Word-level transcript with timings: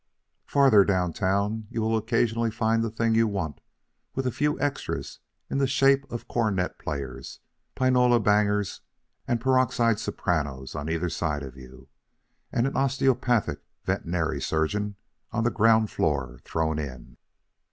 Farther 0.47 0.83
down 0.83 1.13
town 1.13 1.67
you 1.69 1.79
will 1.79 1.95
occasionally 1.95 2.49
find 2.49 2.83
the 2.83 2.89
thing 2.89 3.13
you 3.13 3.27
want 3.27 3.61
with 4.15 4.25
a 4.25 4.31
few 4.31 4.59
extras 4.59 5.19
in 5.47 5.59
the 5.59 5.67
shape 5.67 6.11
of 6.11 6.27
cornet 6.27 6.79
players, 6.79 7.39
pianola 7.75 8.19
bangers, 8.19 8.81
and 9.27 9.39
peroxide 9.39 9.99
sopranos 9.99 10.73
on 10.73 10.89
either 10.89 11.09
side 11.09 11.43
of 11.43 11.55
you, 11.55 11.87
and 12.51 12.65
an 12.65 12.75
osteopathic 12.75 13.61
veterinary 13.83 14.41
surgeon 14.41 14.95
on 15.31 15.43
the 15.43 15.51
ground 15.51 15.91
floor 15.91 16.39
thrown 16.45 16.79
in. 16.79 17.17